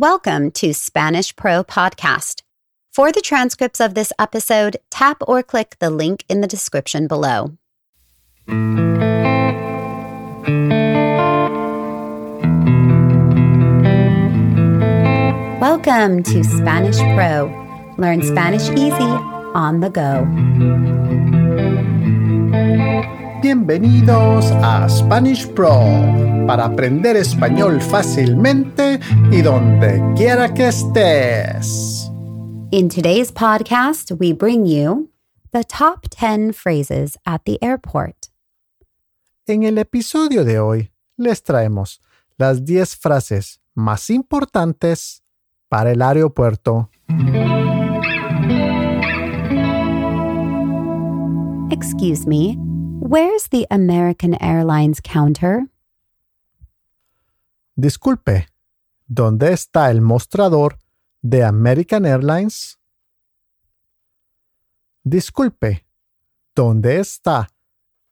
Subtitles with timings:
[0.00, 2.42] Welcome to Spanish Pro Podcast.
[2.92, 7.56] For the transcripts of this episode, tap or click the link in the description below.
[15.60, 17.46] Welcome to Spanish Pro.
[17.98, 20.24] Learn Spanish easy on the go.
[23.40, 25.78] Bienvenidos a Spanish Pro
[26.48, 28.98] para aprender español fácilmente
[29.30, 32.10] y donde quiera que estés.
[32.72, 35.10] In today's podcast, we bring you
[35.52, 38.16] the top 10 phrases at the airport.
[39.46, 42.00] En el episodio de hoy les traemos
[42.38, 45.22] las 10 frases más importantes
[45.68, 46.90] para el aeropuerto.
[51.70, 52.56] Excuse me,
[53.08, 55.68] where's the American Airlines counter?
[57.74, 58.48] Disculpe,
[59.06, 60.78] ¿dónde está el mostrador
[61.22, 62.78] de American Airlines?
[65.04, 65.86] Disculpe,
[66.54, 67.48] ¿dónde está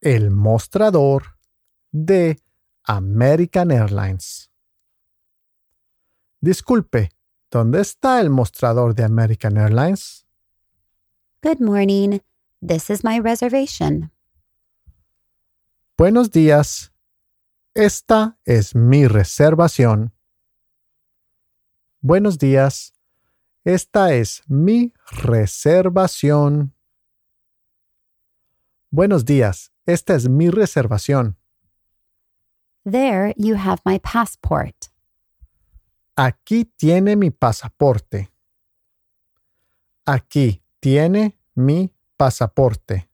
[0.01, 1.37] el mostrador
[1.93, 2.39] de
[2.85, 4.51] American Airlines?
[6.41, 7.11] Disculpe,
[7.51, 10.25] ¿dónde está el mostrador de American Airlines?
[11.43, 12.21] Good morning.
[12.63, 14.11] This is my reservation.
[15.99, 16.93] Buenos días.
[17.73, 20.13] Esta es mi reservación.
[22.03, 22.93] Buenos días.
[23.65, 26.75] Esta es mi reservación.
[28.91, 29.73] Buenos días.
[29.87, 31.39] Esta es mi reservación.
[32.85, 34.77] There you have my passport.
[36.15, 38.31] Aquí tiene mi pasaporte.
[40.05, 43.06] Aquí tiene mi pasaporte.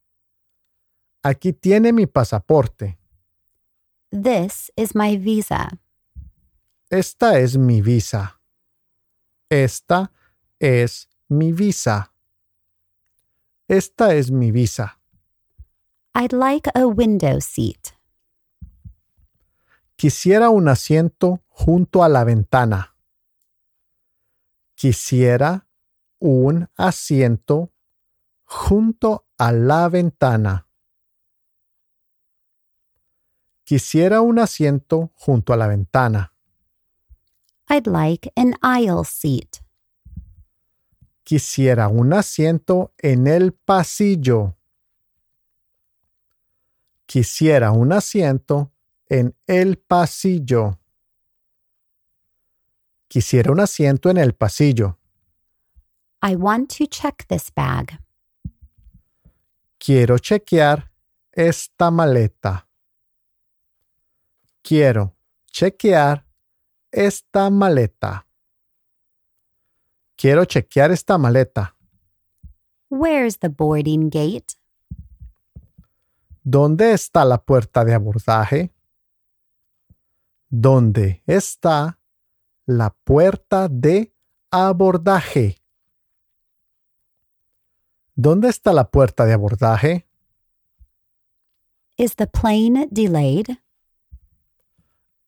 [1.23, 2.99] Aquí tiene mi pasaporte.
[4.11, 5.79] This is my visa.
[6.91, 8.41] Esta es mi visa.
[9.49, 10.11] Esta
[10.59, 12.13] es mi visa.
[13.69, 14.99] Esta es mi visa.
[16.15, 17.95] I'd like a window seat.
[19.97, 22.97] Quisiera un asiento junto a la ventana.
[24.75, 25.67] Quisiera
[26.19, 27.73] un asiento
[28.45, 30.67] junto a la ventana.
[33.73, 36.31] Quisiera un asiento junto a la ventana.
[37.71, 39.63] I'd like an aisle seat.
[41.25, 44.59] Quisiera un asiento en el pasillo.
[47.07, 48.73] Quisiera un asiento
[49.09, 50.79] en el pasillo.
[53.09, 54.99] Quisiera un asiento en el pasillo.
[56.23, 57.99] I want to check this bag.
[59.79, 60.91] Quiero chequear
[61.33, 62.69] esta maleta.
[64.63, 65.17] Quiero
[65.51, 66.25] chequear
[66.91, 68.27] esta maleta.
[70.17, 71.77] Quiero chequear esta maleta.
[72.89, 74.55] Where's the boarding gate?
[76.45, 78.73] ¿Dónde está la puerta de abordaje?
[80.49, 81.99] ¿Dónde está
[82.67, 84.15] la puerta de
[84.51, 85.57] abordaje?
[88.15, 90.07] ¿Dónde está la puerta de abordaje?
[91.97, 93.62] Is the plane delayed?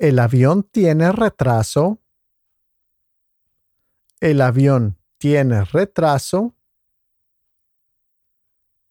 [0.04, 1.98] ¿El avión tiene retraso?
[4.20, 6.54] ¿El avión tiene retraso?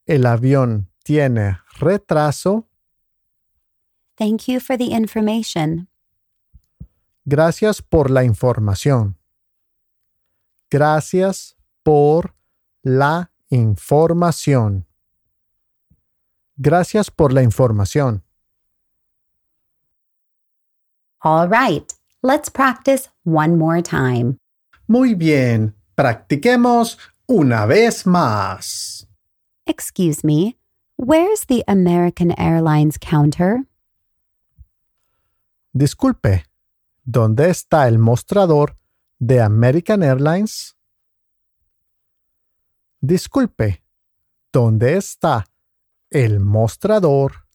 [0.06, 2.68] ¿El avión tiene retraso?
[4.16, 5.88] Thank you for the information.
[7.24, 9.16] Gracias por la información.
[10.68, 12.34] Gracias por
[12.82, 14.88] la información.
[16.56, 18.23] Gracias por la información.
[21.26, 21.90] All right,
[22.22, 24.36] let's practice one more time.
[24.86, 29.06] Muy bien, practiquemos una vez más.
[29.66, 30.58] Excuse me,
[30.98, 33.64] where's the American Airlines counter?
[35.72, 36.44] Disculpe,
[37.06, 38.76] ¿dónde está el mostrador
[39.18, 40.76] de American Airlines?
[43.00, 43.82] Disculpe,
[44.52, 45.46] ¿dónde está
[46.10, 47.46] el mostrador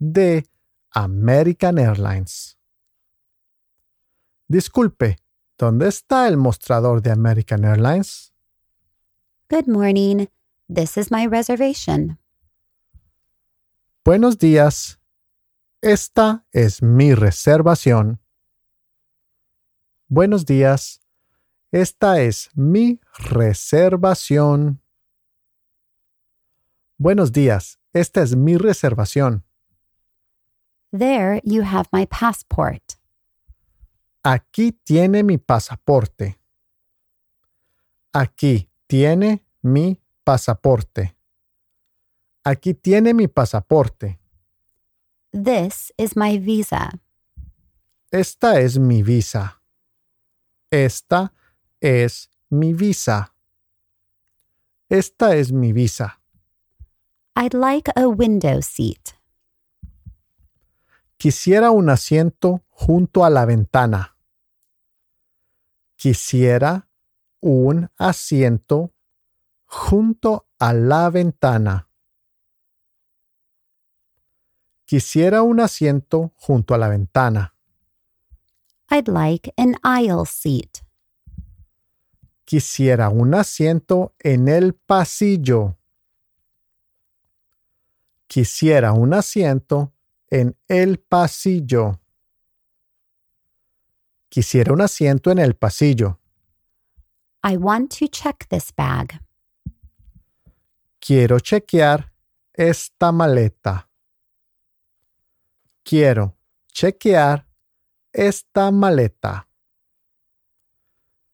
[0.00, 0.44] de
[0.90, 2.58] American Airlines?
[4.52, 5.16] Disculpe,
[5.56, 8.34] ¿dónde está el mostrador de American Airlines?
[9.48, 10.26] Good morning.
[10.68, 12.18] This is my reservation.
[14.04, 15.00] Buenos días.
[15.80, 18.20] Esta es mi reservación.
[20.08, 21.00] Buenos días.
[21.70, 24.82] Esta es mi reservación.
[26.98, 27.78] Buenos días.
[27.94, 29.44] Esta es mi reservación.
[30.92, 32.98] There you have my passport.
[34.24, 36.38] Aquí tiene mi pasaporte.
[38.12, 41.16] Aquí tiene mi pasaporte.
[42.44, 44.20] Aquí tiene mi pasaporte.
[45.32, 47.00] This is my visa.
[48.12, 49.60] Esta es mi visa.
[50.70, 51.32] Esta
[51.80, 53.34] es mi visa.
[54.88, 56.20] Esta es mi visa.
[57.34, 59.18] I'd like a window seat.
[61.16, 64.11] Quisiera un asiento junto a la ventana.
[66.02, 66.88] Quisiera
[67.42, 68.92] un asiento
[69.66, 71.88] junto a la ventana.
[74.84, 77.54] Quisiera un asiento junto a la ventana.
[78.90, 80.82] I'd like an aisle seat.
[82.44, 85.78] Quisiera un asiento en el pasillo.
[88.26, 89.92] Quisiera un asiento
[90.28, 92.01] en el pasillo.
[94.32, 96.18] Quisiera un asiento en el pasillo.
[97.44, 99.20] I want to check this bag.
[100.98, 102.10] Quiero chequear
[102.54, 103.90] esta maleta.
[105.84, 106.38] Quiero
[106.72, 107.46] chequear
[108.10, 109.48] esta maleta.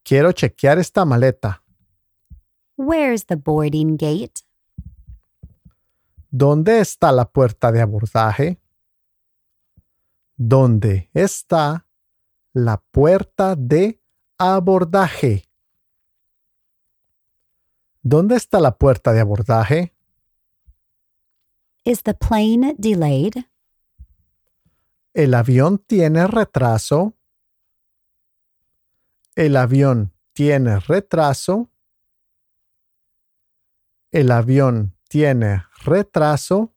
[0.02, 1.62] Quiero chequear esta maleta.
[2.76, 4.42] Where's the boarding gate?
[6.30, 8.58] ¿Dónde está la puerta de abordaje?
[10.36, 11.84] ¿Dónde está
[12.52, 14.00] la puerta de
[14.38, 15.44] abordaje?
[18.02, 19.94] ¿Dónde está la puerta de abordaje?
[21.84, 23.44] Is the plane delayed?
[25.14, 27.14] ¿El avión tiene retraso?
[29.34, 31.70] ¿El avión tiene retraso?
[34.10, 36.72] ¿El avión tiene retraso?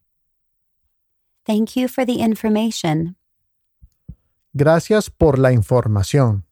[1.44, 3.16] Thank you for the information.
[4.54, 6.46] Gracias por la información.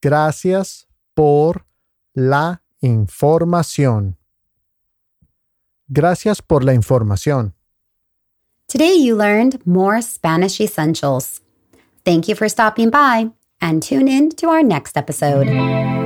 [0.00, 1.66] Gracias por
[2.12, 4.18] la información.
[5.88, 7.54] Gracias por la información.
[8.68, 11.40] Today you learned more Spanish essentials.
[12.04, 13.30] Thank you for stopping by
[13.60, 16.03] and tune in to our next episode.